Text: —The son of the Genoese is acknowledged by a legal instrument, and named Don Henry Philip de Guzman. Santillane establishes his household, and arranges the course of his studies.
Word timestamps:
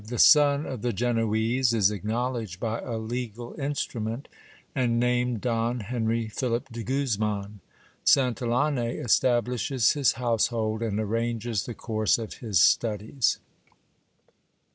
—The 0.11 0.17
son 0.17 0.65
of 0.65 0.81
the 0.81 0.91
Genoese 0.93 1.73
is 1.73 1.91
acknowledged 1.91 2.59
by 2.59 2.79
a 2.79 2.97
legal 2.97 3.53
instrument, 3.59 4.29
and 4.73 4.99
named 4.99 5.41
Don 5.41 5.81
Henry 5.81 6.27
Philip 6.27 6.69
de 6.71 6.81
Guzman. 6.81 7.59
Santillane 8.03 8.99
establishes 9.05 9.91
his 9.91 10.13
household, 10.13 10.81
and 10.81 10.99
arranges 10.99 11.67
the 11.67 11.75
course 11.75 12.17
of 12.17 12.33
his 12.39 12.59
studies. 12.59 13.37